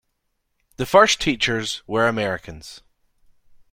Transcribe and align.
The 0.77 0.87
first 0.87 1.21
teachers 1.21 1.83
were 1.85 2.07
Americans. 2.07 2.81